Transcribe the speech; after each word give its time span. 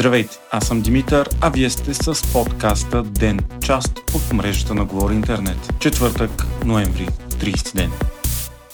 Здравейте, 0.00 0.38
аз 0.50 0.66
съм 0.66 0.80
Димитър, 0.80 1.28
а 1.40 1.50
вие 1.50 1.70
сте 1.70 1.94
с 1.94 2.32
подкаста 2.32 3.02
Ден, 3.02 3.38
част 3.62 3.98
от 4.14 4.32
мрежата 4.32 4.74
на 4.74 4.84
Говори 4.84 5.14
Интернет. 5.14 5.72
Четвъртък, 5.80 6.30
ноември, 6.64 7.06
30 7.28 7.74
ден. 7.74 7.90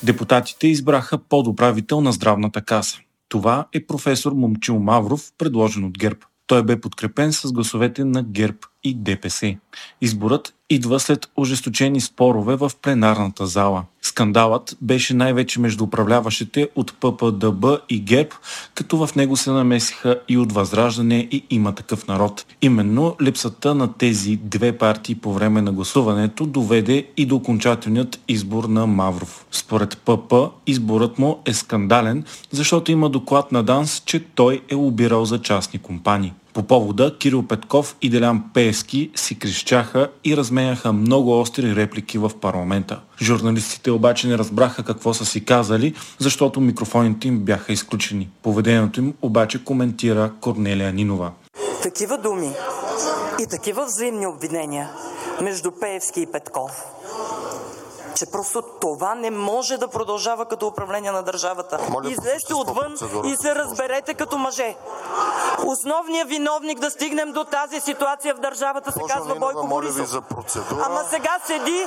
Депутатите 0.02 0.66
избраха 0.66 1.18
подуправител 1.18 2.00
на 2.00 2.12
здравната 2.12 2.62
каса. 2.62 2.98
Това 3.28 3.66
е 3.72 3.86
професор 3.86 4.32
Момчил 4.32 4.78
Мавров, 4.78 5.32
предложен 5.38 5.84
от 5.84 5.98
ГЕРБ. 5.98 6.18
Той 6.46 6.62
бе 6.62 6.80
подкрепен 6.80 7.32
с 7.32 7.52
гласовете 7.52 8.04
на 8.04 8.22
ГЕРБ 8.22 8.58
и 8.84 8.94
ДПС. 8.94 9.56
Изборът 10.00 10.54
идва 10.70 11.00
след 11.00 11.28
ожесточени 11.36 12.00
спорове 12.00 12.56
в 12.56 12.70
пленарната 12.82 13.46
зала. 13.46 13.84
Скандалът 14.02 14.76
беше 14.80 15.14
най-вече 15.14 15.60
между 15.60 15.84
управляващите 15.84 16.68
от 16.74 16.94
ППДБ 17.00 17.64
и 17.88 18.00
ГЕРБ, 18.00 18.30
като 18.74 19.06
в 19.06 19.14
него 19.16 19.36
се 19.36 19.50
намесиха 19.50 20.20
и 20.28 20.38
от 20.38 20.52
Възраждане 20.52 21.28
и 21.30 21.44
има 21.50 21.72
такъв 21.72 22.06
народ. 22.06 22.46
Именно 22.62 23.16
липсата 23.22 23.74
на 23.74 23.92
тези 23.92 24.36
две 24.36 24.78
партии 24.78 25.14
по 25.14 25.32
време 25.32 25.62
на 25.62 25.72
гласуването 25.72 26.46
доведе 26.46 27.06
и 27.16 27.26
до 27.26 27.36
окончателният 27.36 28.20
избор 28.28 28.64
на 28.64 28.86
Мавров. 28.86 29.46
Според 29.50 29.98
ПП 29.98 30.34
изборът 30.66 31.18
му 31.18 31.38
е 31.46 31.52
скандален, 31.52 32.24
защото 32.50 32.92
има 32.92 33.10
доклад 33.10 33.52
на 33.52 33.62
ДАНС, 33.62 34.02
че 34.06 34.24
той 34.24 34.62
е 34.68 34.74
лобирал 34.74 35.24
за 35.24 35.42
частни 35.42 35.78
компании. 35.78 36.32
По 36.56 36.62
повода 36.62 37.18
Кирил 37.18 37.42
Петков 37.42 37.96
и 38.02 38.10
Делян 38.10 38.44
Пеевски 38.54 39.10
си 39.14 39.38
крещяха 39.38 40.10
и 40.24 40.36
разменяха 40.36 40.92
много 40.92 41.40
остри 41.40 41.76
реплики 41.76 42.18
в 42.18 42.30
парламента. 42.40 43.00
Журналистите 43.22 43.90
обаче 43.90 44.28
не 44.28 44.38
разбраха 44.38 44.84
какво 44.84 45.14
са 45.14 45.24
си 45.24 45.44
казали, 45.44 45.94
защото 46.18 46.60
микрофоните 46.60 47.28
им 47.28 47.38
бяха 47.38 47.72
изключени. 47.72 48.28
Поведението 48.42 49.00
им 49.00 49.14
обаче 49.22 49.64
коментира 49.64 50.32
Корнелия 50.40 50.92
Нинова. 50.92 51.30
Такива 51.82 52.18
думи 52.18 52.50
и 53.40 53.46
такива 53.50 53.86
взаимни 53.86 54.26
обвинения 54.26 54.90
между 55.42 55.70
Пеевски 55.80 56.20
и 56.20 56.26
Петков 56.32 56.84
че 58.16 58.26
просто 58.26 58.62
това 58.80 59.14
не 59.14 59.30
може 59.30 59.76
да 59.76 59.88
продължава 59.88 60.46
като 60.46 60.66
управление 60.66 61.10
на 61.10 61.22
държавата. 61.22 61.78
Моля, 61.90 62.10
Излезте 62.10 62.54
отвън 62.54 62.94
и 63.26 63.36
се 63.36 63.54
разберете 63.54 64.14
като 64.14 64.38
мъже. 64.38 64.74
Основният 65.66 66.28
виновник 66.28 66.78
да 66.78 66.90
стигнем 66.90 67.32
до 67.32 67.44
тази 67.44 67.80
ситуация 67.80 68.34
в 68.34 68.38
държавата 68.38 68.92
се 68.92 69.00
казва 69.08 69.34
Бойко 69.34 69.66
Борисов. 69.66 70.08
за 70.08 70.20
процедура. 70.20 70.82
Ама 70.86 71.00
сега 71.10 71.38
седи, 71.46 71.86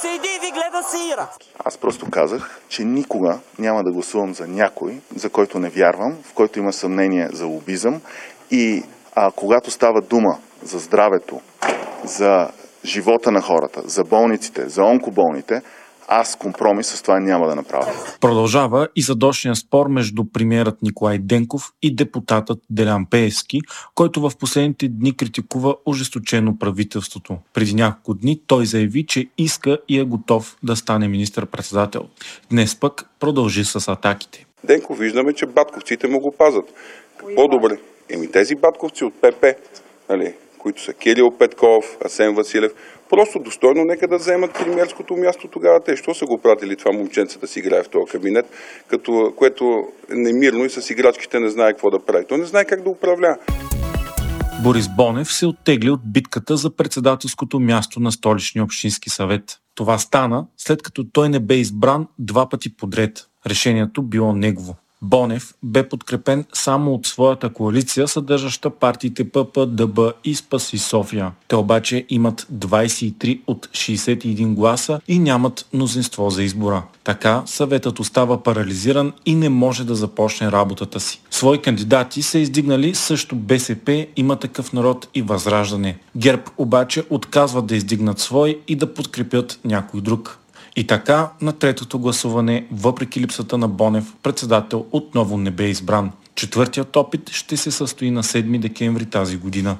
седи 0.00 0.28
и 0.36 0.46
ви 0.46 0.50
гледа 0.52 0.82
сеира. 0.88 1.28
Аз 1.64 1.78
просто 1.78 2.10
казах, 2.10 2.60
че 2.68 2.84
никога 2.84 3.38
няма 3.58 3.84
да 3.84 3.92
гласувам 3.92 4.34
за 4.34 4.46
някой, 4.46 5.00
за 5.16 5.30
който 5.30 5.58
не 5.58 5.70
вярвам, 5.70 6.16
в 6.24 6.32
който 6.34 6.58
има 6.58 6.72
съмнение 6.72 7.28
за 7.32 7.46
лобизъм 7.46 8.00
и 8.50 8.84
а, 9.14 9.30
когато 9.30 9.70
става 9.70 10.00
дума 10.00 10.38
за 10.62 10.78
здравето, 10.78 11.40
за 12.04 12.48
живота 12.84 13.30
на 13.30 13.40
хората, 13.40 13.82
за 13.84 14.04
болниците, 14.04 14.68
за 14.68 14.82
онкоболните, 14.82 15.62
аз 16.08 16.36
компромис 16.36 16.86
с 16.86 17.02
това 17.02 17.20
няма 17.20 17.46
да 17.46 17.54
направя. 17.54 17.92
Продължава 18.20 18.88
и 18.96 19.02
задошния 19.02 19.56
спор 19.56 19.88
между 19.88 20.24
премиерът 20.32 20.82
Николай 20.82 21.18
Денков 21.18 21.72
и 21.82 21.94
депутатът 21.94 22.58
Делян 22.70 23.06
Пеевски, 23.10 23.60
който 23.94 24.20
в 24.20 24.32
последните 24.40 24.88
дни 24.88 25.16
критикува 25.16 25.76
ожесточено 25.86 26.58
правителството. 26.58 27.36
Преди 27.54 27.74
няколко 27.74 28.14
дни 28.14 28.40
той 28.46 28.66
заяви, 28.66 29.06
че 29.06 29.26
иска 29.38 29.78
и 29.88 29.98
е 29.98 30.04
готов 30.04 30.56
да 30.62 30.76
стане 30.76 31.08
министър-председател. 31.08 32.02
Днес 32.50 32.80
пък 32.80 33.04
продължи 33.20 33.64
с 33.64 33.88
атаките. 33.88 34.46
Денков 34.64 34.98
виждаме, 34.98 35.32
че 35.32 35.46
батковците 35.46 36.08
му 36.08 36.20
го 36.20 36.34
пазат. 36.38 36.64
По-добре. 37.34 37.78
Еми 38.10 38.30
тези 38.30 38.54
батковци 38.54 39.04
от 39.04 39.14
ПП, 39.14 39.46
нали, 40.08 40.34
които 40.64 40.82
са 40.82 40.92
Кирил 40.92 41.30
Петков, 41.30 41.96
Асен 42.04 42.34
Василев, 42.34 42.72
просто 43.10 43.38
достойно 43.38 43.84
нека 43.84 44.08
да 44.08 44.16
вземат 44.16 44.54
премиерското 44.54 45.16
място 45.16 45.48
тогава. 45.48 45.80
Те, 45.84 45.96
що 45.96 46.14
са 46.14 46.26
го 46.26 46.38
пратили 46.38 46.76
това 46.76 46.92
момченце 46.92 47.38
да 47.38 47.46
си 47.46 47.58
играе 47.58 47.82
в 47.82 47.88
този 47.88 48.12
кабинет, 48.12 48.46
като, 48.88 49.32
което 49.36 49.84
немирно 50.10 50.64
и 50.64 50.70
с 50.70 50.90
играчките 50.90 51.40
не 51.40 51.48
знае 51.48 51.72
какво 51.72 51.90
да 51.90 52.04
прави. 52.04 52.24
То 52.28 52.36
не 52.36 52.44
знае 52.44 52.64
как 52.64 52.82
да 52.82 52.90
управлява. 52.90 53.36
Борис 54.62 54.88
Бонев 54.96 55.32
се 55.32 55.46
оттегли 55.46 55.90
от 55.90 56.00
битката 56.12 56.56
за 56.56 56.76
председателското 56.76 57.60
място 57.60 58.00
на 58.00 58.12
столичния 58.12 58.64
общински 58.64 59.10
съвет. 59.10 59.58
Това 59.74 59.98
стана 59.98 60.46
след 60.56 60.82
като 60.82 61.04
той 61.12 61.28
не 61.28 61.40
бе 61.40 61.54
избран 61.54 62.06
два 62.18 62.48
пъти 62.48 62.76
подред. 62.76 63.26
Решението 63.46 64.02
било 64.02 64.32
негово. 64.32 64.76
Бонев 65.04 65.54
бе 65.62 65.88
подкрепен 65.88 66.44
само 66.52 66.94
от 66.94 67.06
своята 67.06 67.52
коалиция, 67.52 68.08
съдържаща 68.08 68.70
партиите 68.70 69.30
ПП, 69.30 69.66
ДБ 69.66 69.98
и 70.24 70.34
Спаси 70.34 70.78
София. 70.78 71.32
Те 71.48 71.56
обаче 71.56 72.06
имат 72.08 72.46
23 72.54 73.40
от 73.46 73.66
61 73.66 74.54
гласа 74.54 75.00
и 75.08 75.18
нямат 75.18 75.66
мнозинство 75.74 76.30
за 76.30 76.42
избора. 76.42 76.82
Така 77.04 77.42
съветът 77.46 77.98
остава 77.98 78.42
парализиран 78.42 79.12
и 79.26 79.34
не 79.34 79.48
може 79.48 79.84
да 79.84 79.94
започне 79.94 80.52
работата 80.52 81.00
си. 81.00 81.20
Свои 81.30 81.58
кандидати 81.58 82.22
са 82.22 82.38
издигнали 82.38 82.94
също 82.94 83.36
БСП, 83.36 84.06
има 84.16 84.36
такъв 84.36 84.72
народ 84.72 85.08
и 85.14 85.22
Възраждане. 85.22 85.98
ГЕРБ 86.16 86.42
обаче 86.58 87.04
отказват 87.10 87.66
да 87.66 87.76
издигнат 87.76 88.18
свой 88.18 88.60
и 88.68 88.76
да 88.76 88.94
подкрепят 88.94 89.60
някой 89.64 90.00
друг. 90.00 90.38
И 90.76 90.86
така, 90.86 91.30
на 91.40 91.52
третото 91.52 91.98
гласуване, 91.98 92.66
въпреки 92.72 93.20
липсата 93.20 93.58
на 93.58 93.68
Бонев, 93.68 94.14
председател 94.22 94.86
отново 94.92 95.38
не 95.38 95.50
бе 95.50 95.64
избран. 95.64 96.12
Четвъртият 96.34 96.96
опит 96.96 97.30
ще 97.30 97.56
се 97.56 97.70
състои 97.70 98.10
на 98.10 98.22
7 98.22 98.58
декември 98.58 99.06
тази 99.06 99.36
година. 99.36 99.76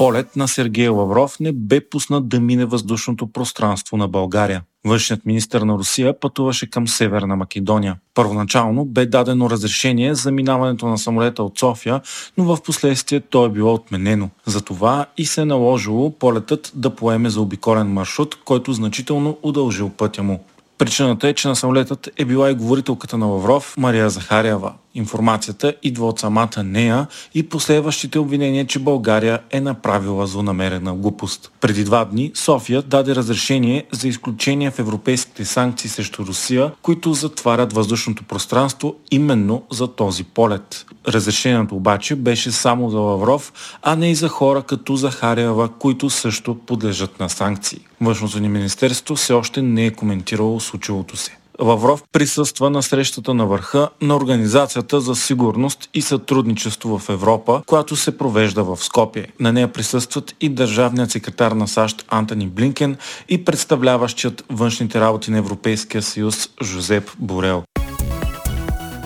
Полет 0.00 0.36
на 0.36 0.48
Сергей 0.48 0.88
Лавров 0.88 1.40
не 1.40 1.52
бе 1.52 1.88
пуснат 1.88 2.28
да 2.28 2.40
мине 2.40 2.64
въздушното 2.64 3.26
пространство 3.26 3.96
на 3.96 4.08
България. 4.08 4.62
Външният 4.86 5.26
министр 5.26 5.64
на 5.64 5.74
Русия 5.74 6.20
пътуваше 6.20 6.70
към 6.70 6.88
Северна 6.88 7.36
Македония. 7.36 7.96
Първоначално 8.14 8.84
бе 8.84 9.06
дадено 9.06 9.50
разрешение 9.50 10.14
за 10.14 10.32
минаването 10.32 10.86
на 10.86 10.98
самолета 10.98 11.42
от 11.42 11.58
София, 11.58 12.00
но 12.38 12.44
в 12.44 12.62
последствие 12.62 13.20
то 13.20 13.44
е 13.44 13.48
било 13.48 13.74
отменено. 13.74 14.30
Затова 14.46 15.06
и 15.16 15.26
се 15.26 15.40
е 15.40 15.44
наложило 15.44 16.10
полетът 16.10 16.72
да 16.74 16.90
поеме 16.90 17.30
за 17.30 17.40
обиколен 17.40 17.92
маршрут, 17.92 18.38
който 18.44 18.72
значително 18.72 19.38
удължил 19.42 19.88
пътя 19.88 20.22
му. 20.22 20.44
Причината 20.78 21.28
е, 21.28 21.34
че 21.34 21.48
на 21.48 21.56
самолетът 21.56 22.08
е 22.16 22.24
била 22.24 22.50
и 22.50 22.54
говорителката 22.54 23.18
на 23.18 23.26
Лавров 23.26 23.74
Мария 23.78 24.10
Захариева. 24.10 24.72
Информацията 24.94 25.74
идва 25.82 26.06
от 26.08 26.18
самата 26.18 26.62
нея 26.64 27.06
и 27.34 27.48
последващите 27.48 28.18
обвинения, 28.18 28.66
че 28.66 28.78
България 28.78 29.38
е 29.50 29.60
направила 29.60 30.26
злонамерена 30.26 30.94
глупост. 30.94 31.52
Преди 31.60 31.84
два 31.84 32.04
дни 32.04 32.32
София 32.34 32.82
даде 32.82 33.14
разрешение 33.14 33.84
за 33.92 34.08
изключение 34.08 34.70
в 34.70 34.78
европейските 34.78 35.44
санкции 35.44 35.90
срещу 35.90 36.26
Русия, 36.26 36.72
които 36.82 37.12
затварят 37.12 37.72
въздушното 37.72 38.24
пространство 38.24 38.94
именно 39.10 39.62
за 39.70 39.88
този 39.88 40.24
полет. 40.24 40.86
Разрешението 41.08 41.76
обаче 41.76 42.16
беше 42.16 42.50
само 42.50 42.90
за 42.90 42.98
Лавров, 42.98 43.52
а 43.82 43.96
не 43.96 44.10
и 44.10 44.14
за 44.14 44.28
хора 44.28 44.62
като 44.62 44.96
Захариева, 44.96 45.68
които 45.68 46.10
също 46.10 46.54
подлежат 46.54 47.20
на 47.20 47.28
санкции. 47.28 47.80
Външното 48.00 48.40
ни 48.40 48.48
министерство 48.48 49.16
все 49.16 49.32
още 49.32 49.62
не 49.62 49.86
е 49.86 49.90
коментирало 49.90 50.60
случилото 50.60 51.16
се. 51.16 51.39
Лавров 51.62 52.02
присъства 52.12 52.70
на 52.70 52.82
срещата 52.82 53.34
на 53.34 53.46
върха 53.46 53.88
на 54.00 54.16
Организацията 54.16 55.00
за 55.00 55.14
сигурност 55.14 55.88
и 55.94 56.02
сътрудничество 56.02 56.98
в 56.98 57.08
Европа, 57.08 57.62
която 57.66 57.96
се 57.96 58.18
провежда 58.18 58.64
в 58.64 58.76
Скопие. 58.76 59.26
На 59.40 59.52
нея 59.52 59.72
присъстват 59.72 60.34
и 60.40 60.48
държавният 60.48 61.10
секретар 61.10 61.52
на 61.52 61.68
САЩ 61.68 62.04
Антони 62.08 62.48
Блинкен 62.48 62.96
и 63.28 63.44
представляващият 63.44 64.44
външните 64.50 65.00
работи 65.00 65.30
на 65.30 65.38
Европейския 65.38 66.02
съюз 66.02 66.48
Жозеп 66.62 67.10
Борел. 67.18 67.62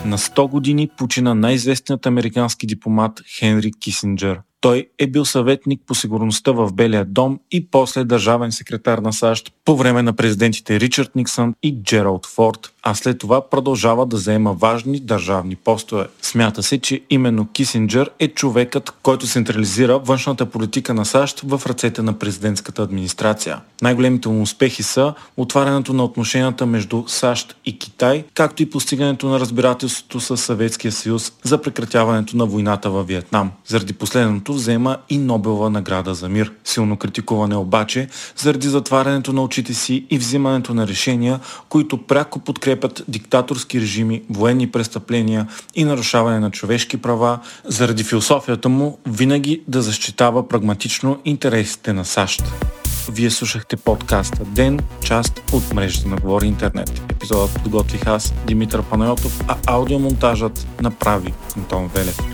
На 0.04 0.18
100 0.18 0.48
години 0.50 0.88
почина 0.98 1.34
най-известният 1.34 2.06
американски 2.06 2.66
дипломат 2.66 3.20
Хенри 3.38 3.70
Кисинджер. 3.80 4.40
Той 4.64 4.88
е 4.98 5.06
бил 5.06 5.24
съветник 5.24 5.80
по 5.86 5.94
сигурността 5.94 6.52
в 6.52 6.72
Белия 6.72 7.04
дом 7.04 7.40
и 7.50 7.70
после 7.70 8.04
държавен 8.04 8.52
секретар 8.52 8.98
на 8.98 9.12
САЩ 9.12 9.52
по 9.64 9.76
време 9.76 10.02
на 10.02 10.12
президентите 10.12 10.80
Ричард 10.80 11.14
Никсън 11.14 11.54
и 11.62 11.82
Джералд 11.82 12.26
Форд, 12.26 12.73
а 12.84 12.94
след 12.94 13.18
това 13.18 13.48
продължава 13.48 14.06
да 14.06 14.16
заема 14.16 14.52
важни 14.52 15.00
държавни 15.00 15.56
постове. 15.56 16.06
Смята 16.22 16.62
се, 16.62 16.78
че 16.78 17.00
именно 17.10 17.48
Кисинджер 17.52 18.10
е 18.18 18.28
човекът, 18.28 18.90
който 19.02 19.26
централизира 19.26 19.98
външната 19.98 20.46
политика 20.46 20.94
на 20.94 21.04
САЩ 21.04 21.40
в 21.44 21.62
ръцете 21.66 22.02
на 22.02 22.12
президентската 22.18 22.82
администрация. 22.82 23.60
Най-големите 23.82 24.28
му 24.28 24.42
успехи 24.42 24.82
са 24.82 25.14
отварянето 25.36 25.92
на 25.92 26.04
отношенията 26.04 26.66
между 26.66 27.04
САЩ 27.06 27.56
и 27.64 27.78
Китай, 27.78 28.24
както 28.34 28.62
и 28.62 28.70
постигането 28.70 29.28
на 29.28 29.40
разбирателството 29.40 30.20
с 30.20 30.36
Съветския 30.36 30.92
съюз 30.92 31.32
за 31.42 31.62
прекратяването 31.62 32.36
на 32.36 32.46
войната 32.46 32.90
във 32.90 33.06
Виетнам. 33.06 33.50
Заради 33.66 33.92
последното 33.92 34.54
взема 34.54 34.96
и 35.10 35.18
Нобелова 35.18 35.70
награда 35.70 36.14
за 36.14 36.28
мир. 36.28 36.52
Силно 36.64 36.96
критикуване 36.96 37.56
обаче 37.56 38.08
заради 38.36 38.68
затварянето 38.68 39.32
на 39.32 39.42
очите 39.42 39.74
си 39.74 40.06
и 40.10 40.18
взимането 40.18 40.74
на 40.74 40.86
решения, 40.86 41.40
които 41.68 42.06
пряко 42.06 42.38
подкрепят 42.38 42.73
подкрепят 42.74 43.04
диктаторски 43.08 43.80
режими, 43.80 44.22
военни 44.30 44.70
престъпления 44.70 45.48
и 45.74 45.84
нарушаване 45.84 46.38
на 46.40 46.50
човешки 46.50 46.96
права, 46.96 47.38
заради 47.64 48.04
философията 48.04 48.68
му 48.68 48.98
винаги 49.06 49.62
да 49.68 49.82
защитава 49.82 50.48
прагматично 50.48 51.20
интересите 51.24 51.92
на 51.92 52.04
САЩ. 52.04 52.42
Вие 53.12 53.30
слушахте 53.30 53.76
подкаста 53.76 54.44
Ден, 54.44 54.80
част 55.04 55.42
от 55.52 55.72
мрежата 55.74 56.08
на 56.08 56.16
Говори 56.16 56.46
Интернет. 56.46 57.02
Епизодът 57.10 57.62
подготвих 57.62 58.06
аз, 58.06 58.34
Димитър 58.46 58.82
Панайотов, 58.82 59.40
а 59.48 59.56
аудиомонтажът 59.66 60.66
направи 60.80 61.34
Антон 61.56 61.90
Велев. 61.94 62.33